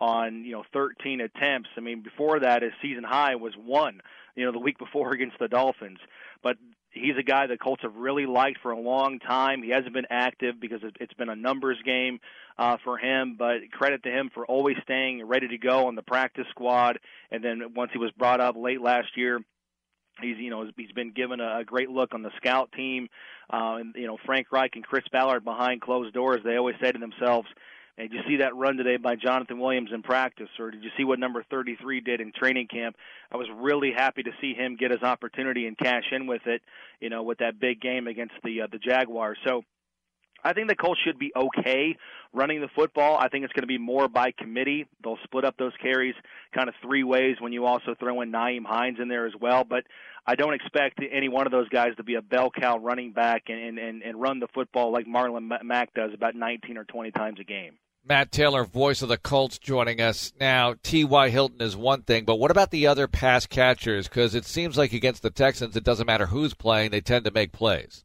[0.00, 1.68] on you know 13 attempts.
[1.76, 4.00] I mean before that his season high was one,
[4.34, 5.98] you know the week before against the Dolphins.
[6.42, 6.56] But
[6.90, 9.62] he's a guy the Colts have really liked for a long time.
[9.62, 12.20] He hasn't been active because it's been a numbers game
[12.58, 16.02] uh, for him, but credit to him for always staying ready to go on the
[16.02, 16.98] practice squad.
[17.30, 19.40] And then once he was brought up late last year,
[20.20, 23.08] he's you know he's been given a, great look on the scout team.
[23.52, 26.92] Uh, and you know Frank Reich and Chris Ballard behind closed doors, they always say
[26.92, 27.48] to themselves.
[28.00, 31.04] Did you see that run today by Jonathan Williams in practice, or did you see
[31.04, 32.96] what number 33 did in training camp?
[33.30, 36.62] I was really happy to see him get his opportunity and cash in with it,
[37.00, 39.38] you know, with that big game against the uh, the Jaguars.
[39.46, 39.62] So
[40.42, 41.96] I think the Colts should be okay
[42.32, 43.18] running the football.
[43.18, 44.86] I think it's going to be more by committee.
[45.02, 46.14] They'll split up those carries
[46.54, 49.64] kind of three ways when you also throw in Nyheim Hines in there as well.
[49.64, 49.84] But
[50.26, 53.44] I don't expect any one of those guys to be a bell cow running back
[53.48, 57.38] and, and, and run the football like Marlon Mack does about 19 or 20 times
[57.40, 57.76] a game.
[58.04, 60.74] Matt Taylor, voice of the Colts, joining us now.
[60.82, 61.28] T.Y.
[61.28, 64.08] Hilton is one thing, but what about the other pass catchers?
[64.08, 67.30] Because it seems like against the Texans, it doesn't matter who's playing; they tend to
[67.30, 68.04] make plays.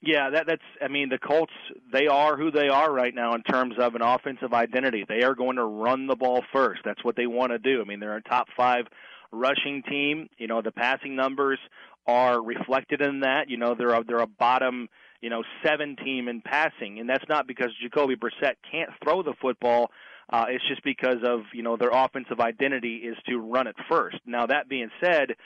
[0.00, 0.62] Yeah, that, that's.
[0.80, 1.52] I mean, the Colts
[1.92, 5.04] they are who they are right now in terms of an offensive identity.
[5.08, 6.82] They are going to run the ball first.
[6.84, 7.80] That's what they want to do.
[7.80, 8.86] I mean, they're a top five
[9.32, 10.28] rushing team.
[10.38, 11.58] You know, the passing numbers
[12.06, 13.48] are reflected in that.
[13.48, 14.88] You know, they're a, they're a bottom
[15.22, 19.34] you know seven team in passing, and that's not because Jacoby Brissett can't throw the
[19.40, 19.90] football.
[20.30, 24.18] Uh, it's just because of you know their offensive identity is to run it first.
[24.26, 25.36] Now that being said,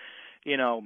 [0.45, 0.83] you know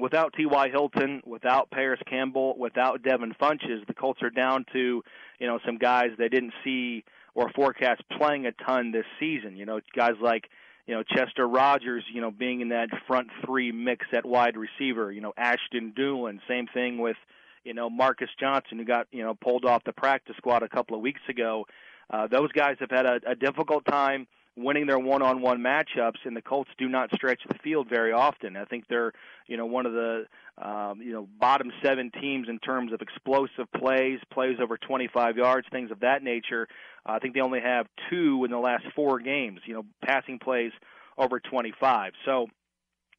[0.00, 0.68] without T.Y.
[0.70, 5.02] Hilton, without Parris Campbell, without Devin Funchess, the Colts are down to,
[5.38, 9.56] you know, some guys they didn't see or forecast playing a ton this season.
[9.56, 10.48] You know, guys like,
[10.86, 15.12] you know, Chester Rogers, you know, being in that front three mix at wide receiver.
[15.12, 17.16] You know, Ashton Dulin, same thing with,
[17.64, 20.96] you know, Marcus Johnson, who got, you know, pulled off the practice squad a couple
[20.96, 21.66] of weeks ago.
[22.10, 26.42] Uh, those guys have had a, a difficult time winning their one-on-one matchups, and the
[26.42, 28.56] Colts do not stretch the field very often.
[28.56, 29.12] I think they're,
[29.46, 30.26] you know, one of the,
[30.58, 35.66] um, you know, bottom seven teams in terms of explosive plays, plays over 25 yards,
[35.70, 36.68] things of that nature.
[37.06, 40.38] Uh, I think they only have two in the last four games, you know, passing
[40.38, 40.72] plays
[41.16, 42.12] over 25.
[42.26, 42.48] So,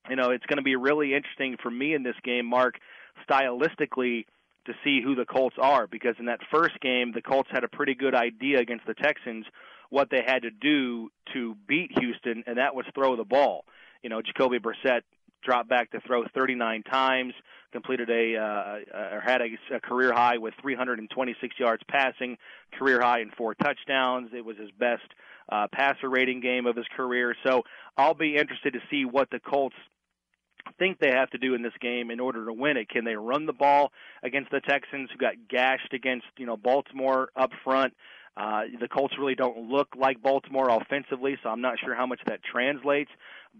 [0.09, 2.75] you know, it's going to be really interesting for me in this game, Marc,
[3.29, 4.25] stylistically
[4.65, 7.67] to see who the Colts are because in that first game the Colts had a
[7.67, 9.45] pretty good idea against the Texans
[9.93, 13.63] what they had to do to beat Houston, and that was throw the ball.
[14.01, 15.01] You know, Jacoby Brissett
[15.43, 17.35] dropped back to throw 39 times,
[17.71, 22.37] completed a uh, or had a, a career high with 326 yards passing,
[22.79, 24.31] career high in four touchdowns.
[24.35, 25.03] It was his best
[25.49, 27.35] uh, passer rating game of his career.
[27.45, 27.61] So
[27.95, 29.75] I'll be interested to see what the Colts
[30.79, 32.89] think they have to do in this game in order to win it.
[32.89, 33.91] Can they run the ball
[34.23, 37.93] against the Texans, who got gashed against you know Baltimore up front?
[38.35, 42.19] Uh, the Colts really don't look like Baltimore offensively, so I'm not sure how much
[42.25, 43.11] that translates.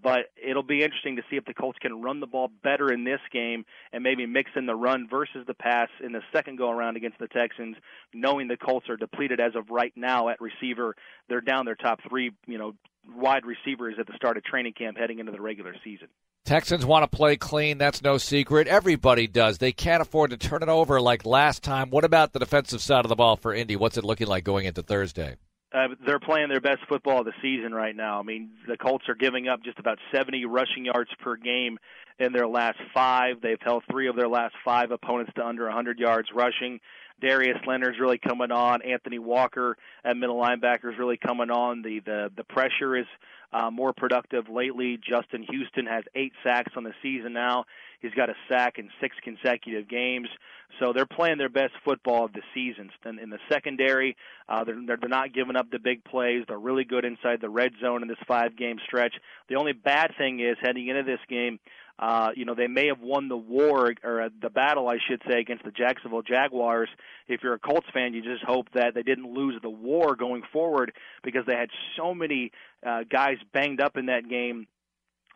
[0.01, 3.03] But it'll be interesting to see if the Colts can run the ball better in
[3.03, 6.71] this game and maybe mix in the run versus the pass in the second go
[6.71, 7.75] around against the Texans,
[8.11, 10.95] knowing the Colts are depleted as of right now at receiver.
[11.29, 12.73] They're down their top three, you know,
[13.15, 16.07] wide receivers at the start of training camp heading into the regular season.
[16.45, 17.77] Texans want to play clean.
[17.77, 18.67] That's no secret.
[18.67, 19.60] Everybody does.
[19.60, 21.89] They can't afford to turn it over like last time.
[21.89, 23.77] What about the defensive side of the ball for Indy?
[23.77, 25.38] What's it looking like going into Thursday?
[25.73, 28.19] Uh, they're playing their best football of the season right now.
[28.19, 31.79] I mean, the Colts are giving up just about 70 rushing yards per game
[32.19, 33.41] in their last five.
[33.41, 36.79] They've held three of their last five opponents to under 100 yards rushing.
[37.21, 38.82] Darius Leonard's really coming on.
[38.82, 41.82] Anthony Walker at middle linebacker is really coming on.
[41.82, 43.06] The the the pressure is
[43.53, 44.97] uh, more productive lately.
[44.97, 47.65] Justin Houston has eight sacks on the season now.
[48.01, 50.27] He's got a sack in six consecutive games.
[50.79, 52.89] So they're playing their best football of the season.
[53.05, 54.17] And in the secondary,
[54.49, 56.43] uh, they're, they're not giving up the big plays.
[56.47, 59.13] They're really good inside the red zone in this five game stretch.
[59.49, 61.59] The only bad thing is heading into this game,
[61.99, 65.39] uh, you know, they may have won the war or the battle, I should say,
[65.39, 66.89] against the Jacksonville Jaguars.
[67.27, 70.41] If you're a Colts fan, you just hope that they didn't lose the war going
[70.51, 72.51] forward because they had so many
[72.86, 74.67] uh, guys banged up in that game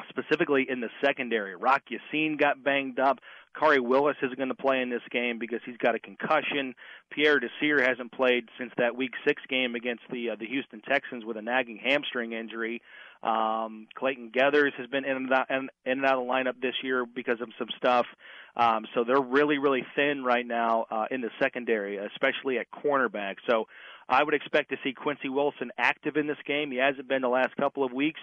[0.09, 1.55] specifically in the secondary.
[1.55, 3.19] Rock Ya-Sin got banged up.
[3.55, 6.75] Khari Willis is going to play in this game because he's got a concussion.
[7.11, 11.25] Pierre Desir hasn't played since that Week Six game against the uh, the Houston Texans
[11.25, 12.81] with a nagging hamstring injury.
[13.23, 16.75] Um, Clayton Geathers has been in and, out, in and out of the lineup this
[16.83, 18.05] year because of some stuff.
[18.55, 23.35] Um, so they're really, really thin right now uh, in the secondary, especially at cornerback.
[23.47, 23.67] So
[24.09, 26.71] I would expect to see Quincy Wilson active in this game.
[26.71, 28.19] He hasn't been the last couple of weeks.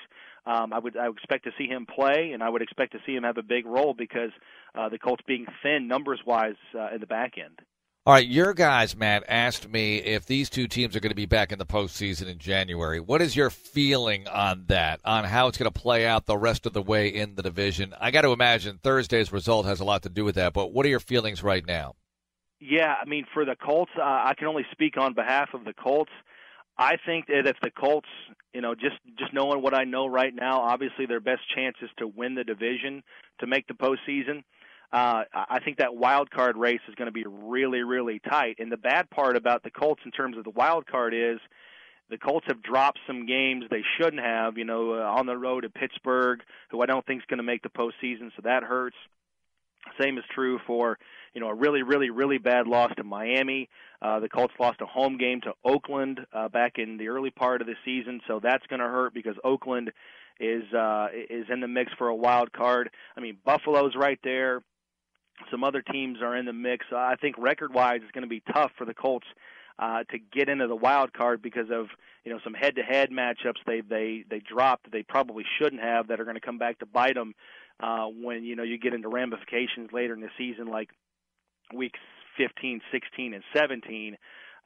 [0.46, 2.98] Um, I would I would expect to see him play, and I would expect to
[3.06, 4.30] see him have a big role because
[4.74, 7.60] uh, the Colts being thin numbers wise uh, in the back end.
[8.06, 11.24] All right, your guys, Matt, asked me if these two teams are going to be
[11.24, 13.00] back in the postseason in January.
[13.00, 16.66] What is your feeling on that, on how it's going to play out the rest
[16.66, 17.94] of the way in the division?
[17.98, 20.84] I got to imagine Thursday's result has a lot to do with that, but what
[20.84, 21.94] are your feelings right now?
[22.60, 25.72] Yeah, I mean, for the Colts, uh, I can only speak on behalf of the
[25.72, 26.12] Colts.
[26.76, 28.08] I think that if the Colts,
[28.52, 31.88] you know, just just knowing what I know right now, obviously their best chance is
[32.00, 33.02] to win the division
[33.40, 34.42] to make the postseason
[34.94, 38.56] uh, I think that wild card race is going to be really, really tight.
[38.60, 41.40] And the bad part about the Colts in terms of the wild card is
[42.10, 44.56] the Colts have dropped some games they shouldn't have.
[44.56, 47.42] You know, uh, on the road at Pittsburgh, who I don't think is going to
[47.42, 48.94] make the postseason, so that hurts.
[50.00, 50.96] Same is true for
[51.34, 53.68] you know a really, really, really bad loss to Miami.
[54.00, 57.62] Uh, the Colts lost a home game to Oakland uh, back in the early part
[57.62, 59.90] of the season, so that's going to hurt because Oakland
[60.38, 62.90] is uh, is in the mix for a wild card.
[63.16, 64.62] I mean, Buffalo's right there
[65.50, 66.86] some other teams are in the mix.
[66.94, 69.26] I think record-wise, it's going to be tough for the Colts
[69.78, 71.86] uh, to get into the wild card because of
[72.24, 76.20] you know some head-to-head matchups they they they dropped that they probably shouldn't have that
[76.20, 77.34] are going to come back to bite them
[77.80, 80.90] uh, when you know you get into ramifications later in the season like
[81.74, 81.98] weeks
[82.36, 84.16] 15, 16, and 17.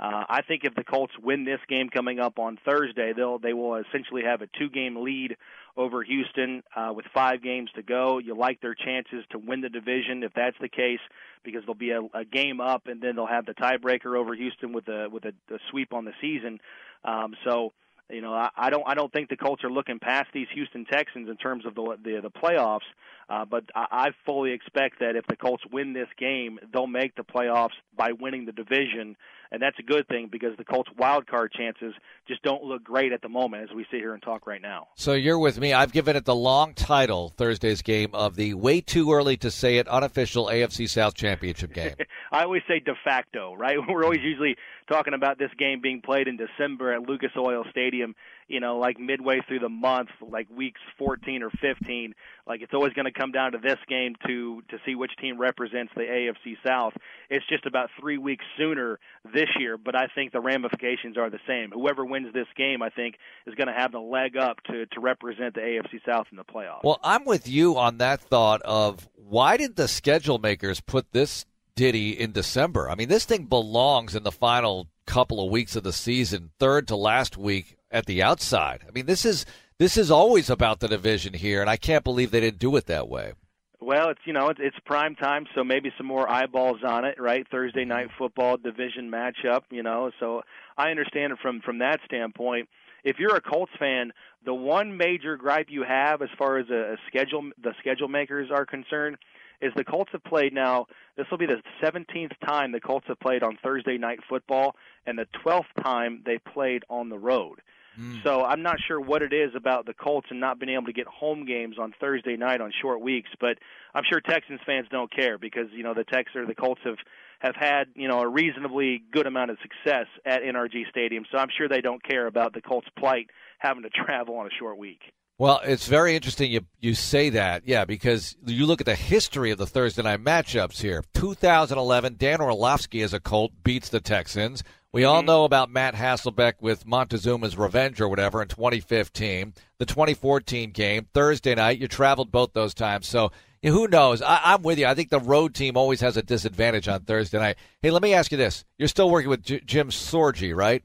[0.00, 3.52] Uh, I think if the Colts win this game coming up on Thursday, they'll they
[3.52, 5.36] will essentially have a two-game lead
[5.76, 8.18] over Houston uh, with five games to go.
[8.18, 11.00] You like their chances to win the division if that's the case,
[11.42, 14.72] because they'll be a, a game up, and then they'll have the tiebreaker over Houston
[14.72, 16.60] with a with a, a sweep on the season.
[17.04, 17.72] Um, so
[18.10, 20.84] you know, I, I don't I don't think the Colts are looking past these Houston
[20.84, 22.86] Texans in terms of the the, the playoffs.
[23.28, 27.14] Uh, but I, I fully expect that if the Colts win this game, they'll make
[27.14, 29.16] the playoffs by winning the division,
[29.50, 31.94] and that's a good thing because the Colts wild card chances
[32.26, 34.88] just don't look great at the moment as we sit here and talk right now.
[34.94, 35.72] So you're with me.
[35.72, 39.78] I've given it the long title Thursday's game of the way too early to say
[39.78, 41.94] it unofficial AFC South Championship game.
[42.32, 43.78] I always say de facto, right?
[43.88, 44.56] We're always usually
[44.90, 48.14] talking about this game being played in December at Lucas Oil Stadium.
[48.48, 52.14] You know, like midway through the month, like weeks 14 or 15,
[52.46, 55.38] like it's always going to come down to this game to to see which team
[55.38, 56.94] represents the AFC South.
[57.30, 58.98] It's just about 3 weeks sooner
[59.32, 61.70] this year, but I think the ramifications are the same.
[61.70, 65.00] Whoever wins this game, I think, is going to have the leg up to to
[65.00, 66.84] represent the AFC South in the playoffs.
[66.84, 71.44] Well, I'm with you on that thought of why did the schedule makers put this
[71.76, 72.90] ditty in December?
[72.90, 76.88] I mean, this thing belongs in the final couple of weeks of the season, third
[76.88, 78.84] to last week at the outside.
[78.88, 79.46] I mean, this is
[79.78, 82.86] this is always about the division here, and I can't believe they didn't do it
[82.86, 83.32] that way.
[83.80, 87.20] Well, it's you know it's, it's prime time, so maybe some more eyeballs on it,
[87.20, 87.46] right?
[87.50, 87.88] Thursday Mm-hmm.
[87.88, 90.10] night football division matchup, you know.
[90.18, 90.42] So
[90.76, 92.68] I understand it from from that standpoint.
[93.04, 94.12] If you're a Colts fan,
[94.44, 98.50] the one major gripe you have as far as a, a schedule the schedule makers
[98.52, 99.16] are concerned
[99.60, 100.86] is the Colts have played now.
[101.16, 105.18] This will be the 17th time the Colts have played on Thursday night football, and
[105.18, 107.60] the 12th time they played on the road.
[107.98, 108.22] Mm.
[108.22, 110.92] So I'm not sure what it is about the Colts and not being able to
[110.92, 113.58] get home games on Thursday night on short weeks, but
[113.94, 116.98] I'm sure Texans fans don't care because you know the Tex or the Colts have
[117.40, 121.48] have had you know a reasonably good amount of success at NRG Stadium, so I'm
[121.56, 125.00] sure they don't care about the Colts' plight having to travel on a short week.
[125.38, 129.52] Well, it's very interesting you you say that, yeah, because you look at the history
[129.52, 131.04] of the Thursday night matchups here.
[131.14, 134.64] 2011, Dan Orlovsky as a Colt beats the Texans.
[134.92, 135.26] We all mm-hmm.
[135.26, 139.54] know about Matt Hasselbeck with Montezuma's revenge or whatever in 2015.
[139.78, 143.06] The 2014 game, Thursday night, you traveled both those times.
[143.06, 143.30] So
[143.62, 144.22] you know, who knows?
[144.22, 144.86] I, I'm with you.
[144.86, 147.56] I think the road team always has a disadvantage on Thursday night.
[147.82, 148.64] Hey, let me ask you this.
[148.78, 150.82] You're still working with J- Jim Sorgi, right?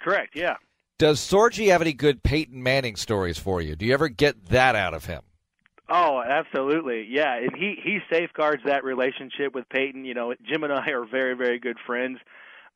[0.00, 0.34] Correct.
[0.34, 0.56] Yeah.
[0.98, 3.76] Does Sorgi have any good Peyton Manning stories for you?
[3.76, 5.22] Do you ever get that out of him?
[5.88, 7.06] Oh, absolutely.
[7.10, 10.04] Yeah, and he he safeguards that relationship with Peyton.
[10.04, 12.18] You know, Jim and I are very very good friends,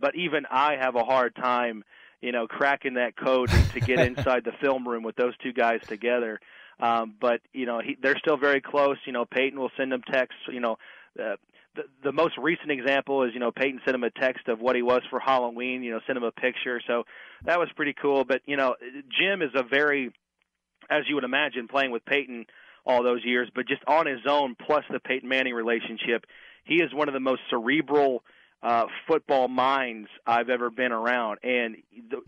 [0.01, 1.85] but even I have a hard time,
[2.21, 5.81] you know, cracking that code to get inside the film room with those two guys
[5.87, 6.41] together.
[6.79, 8.99] Um, but you know, he, they're still very close.
[9.07, 10.41] You know, Peyton will send him texts.
[10.51, 10.73] You know,
[11.19, 11.37] uh,
[11.75, 14.77] the the most recent example is you know Peyton sent him a text of what
[14.77, 15.83] he was for Halloween.
[15.83, 16.81] You know, sent him a picture.
[16.87, 17.05] So
[17.45, 18.25] that was pretty cool.
[18.25, 18.75] But you know,
[19.19, 20.13] Jim is a very,
[20.91, 22.47] as you would imagine, playing with Peyton
[22.85, 26.25] all those years, but just on his own, plus the Peyton Manning relationship,
[26.65, 28.23] he is one of the most cerebral
[28.63, 31.39] uh, football minds I've ever been around.
[31.43, 31.77] And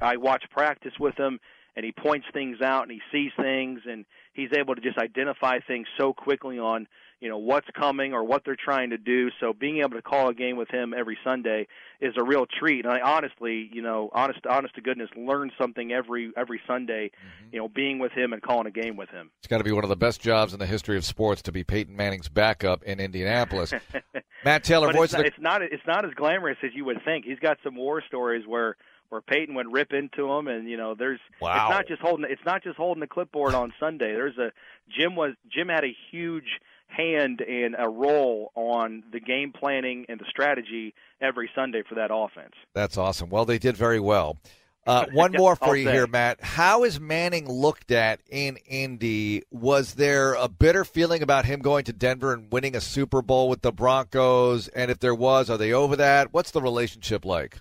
[0.00, 1.40] I watch practice with him,
[1.76, 5.58] and he points things out, and he sees things, and he's able to just identify
[5.60, 6.86] things so quickly on
[7.20, 9.30] you know what's coming or what they're trying to do.
[9.40, 11.66] So being able to call a game with him every Sunday
[12.00, 12.84] is a real treat.
[12.84, 17.06] And I honestly, you know, honest honest to goodness, learn something every every Sunday.
[17.06, 17.54] Mm-hmm.
[17.54, 19.30] You know, being with him and calling a game with him.
[19.40, 21.52] It's got to be one of the best jobs in the history of sports to
[21.52, 23.72] be Peyton Manning's backup in Indianapolis.
[24.44, 27.02] Matt Taylor, voice it's not, the it's not it's not as glamorous as you would
[27.04, 27.24] think.
[27.24, 28.76] He's got some war stories where
[29.08, 31.54] where Peyton would rip into him, and you know, there's Wow.
[31.54, 34.12] it's not just holding it's not just holding the clipboard on Sunday.
[34.12, 34.52] There's a
[34.88, 40.18] Jim was Jim had a huge hand and a role on the game planning and
[40.18, 42.54] the strategy every Sunday for that offense.
[42.74, 43.30] That's awesome.
[43.30, 44.38] Well, they did very well.
[44.86, 45.92] Uh, one more for you say.
[45.92, 46.42] here, Matt.
[46.42, 49.42] How is Manning looked at in Indy?
[49.50, 53.48] Was there a bitter feeling about him going to Denver and winning a Super Bowl
[53.48, 54.68] with the Broncos?
[54.68, 56.32] And if there was, are they over that?
[56.32, 57.60] What's the relationship like?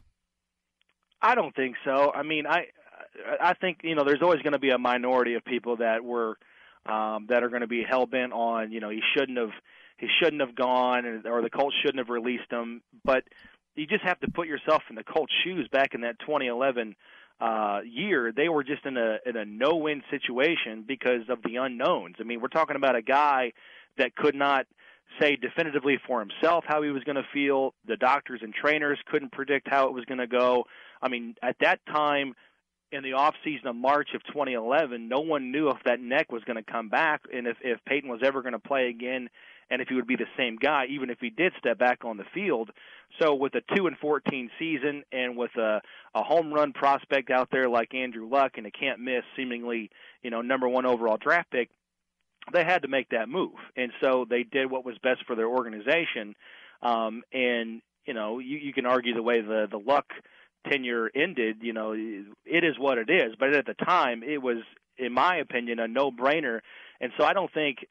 [1.21, 2.11] I don't think so.
[2.13, 2.67] I mean, I
[3.41, 6.37] I think you know there's always going to be a minority of people that were
[6.88, 9.52] um, that are going to be hell bent on you know he shouldn't have
[9.97, 12.82] he shouldn't have gone or the Colts shouldn't have released him.
[13.04, 13.23] But
[13.76, 16.95] you just have to put yourself in the Colts' shoes back in that 2011
[17.39, 18.32] uh, year.
[18.36, 22.15] They were just in a in a no win situation because of the unknowns.
[22.19, 23.54] I mean, we're talking about a guy
[23.97, 24.67] that could not
[25.19, 27.73] say definitively for himself how he was going to feel.
[27.88, 30.65] The doctors and trainers couldn't predict how it was going to go.
[31.02, 32.36] I mean, at that time
[32.91, 36.43] in the off season of March of 2011, no one knew if that neck was
[36.43, 39.30] going to come back and if if Peyton was ever going to play again
[39.69, 42.17] and if he would be the same guy even if he did step back on
[42.17, 42.69] the field.
[43.21, 45.82] So with a 2 and 14 season and with a
[46.15, 49.89] a home run prospect out there like Andrew Luck and a can't miss seemingly,
[50.21, 51.69] you know, number 1 overall draft pick,
[52.54, 53.56] they had to make that move.
[53.76, 56.36] And so they did what was best for their organization.
[56.82, 60.06] Um, and, you know, you, you can argue the way the, the Luck
[60.69, 63.35] tenure ended, you know, it is what it is.
[63.39, 64.57] But at the time, it was,
[64.97, 66.59] in my opinion, a no brainer.
[66.99, 67.85] And so I don't think,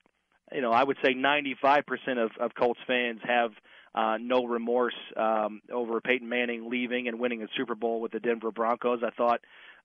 [0.52, 1.82] you know, I would say 95%
[2.18, 3.52] of, of Colts fans have
[3.94, 8.20] uh, no remorse um, over Peyton Manning leaving and winning a Super Bowl with the
[8.20, 9.00] Denver Broncos.
[9.02, 9.40] I thought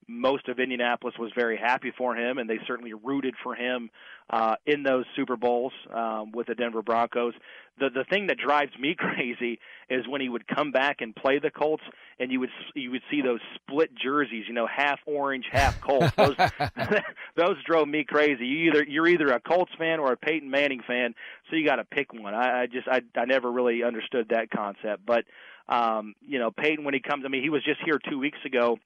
[0.07, 3.89] most of Indianapolis was very happy for him, and they certainly rooted for him
[4.29, 7.33] uh, in those Super Bowls um, with the Denver Broncos.
[7.79, 11.39] The the thing that drives me crazy is when he would come back and play
[11.39, 11.83] the Colts,
[12.19, 16.11] and you would you would see those split jerseys, you know, half orange, half Colts.
[16.15, 16.35] Those
[17.35, 18.45] those drove me crazy.
[18.45, 21.13] You either you're either a Colts fan or a Peyton Manning fan,
[21.49, 22.33] so you got to pick one.
[22.33, 25.25] I, I just I I never really understood that concept, but
[25.69, 28.39] um, you know, Peyton when he comes, I mean, he was just here two weeks
[28.45, 28.77] ago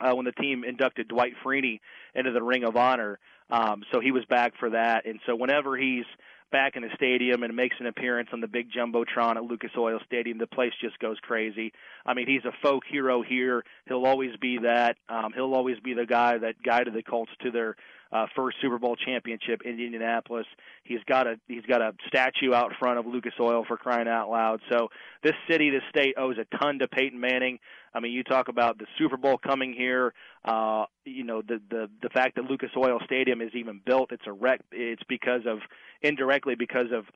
[0.00, 1.80] uh, when the team inducted Dwight Freeney
[2.14, 3.18] into the Ring of Honor.
[3.50, 6.04] Um, so he was back for that, and so whenever he's
[6.52, 9.98] back in the stadium and makes an appearance on the big jumbotron at Lucas Oil
[10.06, 11.72] Stadium, the place just goes crazy.
[12.04, 13.64] I mean, he's a folk hero here.
[13.86, 14.96] He'll always be that.
[15.08, 17.76] Um, he'll always be the guy that guided the Colts to their
[18.12, 20.46] uh, first Super Bowl championship in Indianapolis.
[20.84, 24.30] He's got a he's got a statue out front of Lucas Oil for crying out
[24.30, 24.60] loud.
[24.70, 24.88] So
[25.22, 27.58] this city, this state owes a ton to Peyton Manning.
[27.96, 30.12] I mean, you talk about the Super Bowl coming here.
[30.44, 34.12] Uh, you know, the the the fact that Lucas Oil Stadium is even built.
[34.12, 34.60] It's a wreck.
[34.70, 35.60] It's because of
[36.02, 37.06] indirectly because of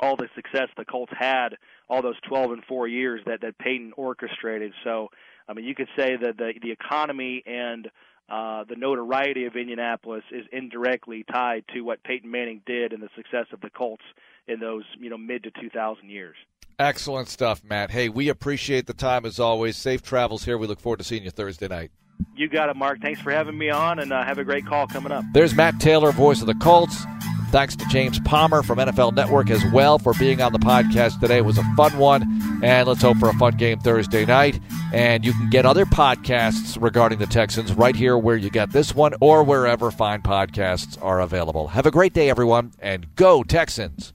[0.00, 1.50] all the success the Colts had
[1.88, 4.72] all those 12 and 4 years that that Peyton orchestrated.
[4.82, 5.10] So,
[5.48, 7.88] I mean, you could say that the the economy and
[8.28, 13.10] uh, the notoriety of Indianapolis is indirectly tied to what Peyton Manning did and the
[13.14, 14.04] success of the Colts
[14.48, 16.36] in those you know mid to 2000 years.
[16.78, 17.90] Excellent stuff, Matt.
[17.90, 19.76] Hey, we appreciate the time as always.
[19.76, 20.58] Safe travels here.
[20.58, 21.90] We look forward to seeing you Thursday night.
[22.34, 23.00] You got it, Marc.
[23.00, 25.24] Thanks for having me on, and uh, have a great call coming up.
[25.32, 27.04] There's Matt Taylor, voice of the Colts.
[27.50, 31.36] Thanks to James Palmer from NFL Network as well for being on the podcast today.
[31.38, 32.22] It was a fun one,
[32.64, 34.58] and let's hope for a fun game Thursday night.
[34.94, 38.94] And you can get other podcasts regarding the Texans right here where you get this
[38.94, 41.68] one or wherever fine podcasts are available.
[41.68, 44.14] Have a great day, everyone, and go Texans.